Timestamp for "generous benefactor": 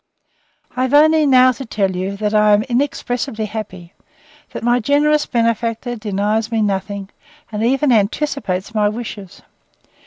4.79-5.95